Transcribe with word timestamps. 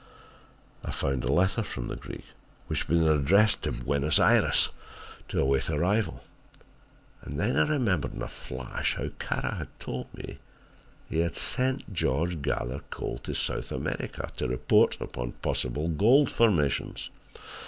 "I 0.83 0.89
found 0.89 1.23
a 1.23 1.31
letter 1.31 1.61
from 1.61 1.87
the 1.87 1.95
Greek, 1.95 2.25
which 2.65 2.79
had 2.85 2.87
been 2.87 3.07
addressed 3.07 3.61
to 3.61 3.71
Buenos 3.71 4.17
Ayres, 4.19 4.71
to 5.29 5.39
await 5.39 5.69
arrival, 5.69 6.23
and 7.21 7.39
then 7.39 7.55
I 7.55 7.67
remembered 7.67 8.15
in 8.15 8.23
a 8.23 8.27
flash, 8.27 8.95
how 8.95 9.09
Kara 9.19 9.53
had 9.57 9.79
told 9.79 10.11
me 10.15 10.39
he 11.07 11.19
had 11.19 11.35
sent 11.35 11.93
George 11.93 12.41
Gathercole 12.41 13.19
to 13.19 13.35
South 13.35 13.71
America 13.71 14.31
to 14.37 14.47
report 14.47 14.99
upon 14.99 15.33
possible 15.33 15.87
gold 15.87 16.31
formations. 16.31 17.11